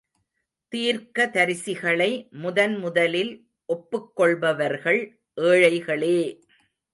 தீர்க்கதரிசிகளை 0.71 2.09
முதன் 2.39 2.77
முதலில் 2.77 3.31
ஒப்புக் 3.69 4.15
கொள்பவர்கள் 4.15 5.01
ஏழைகளே! 5.43 6.19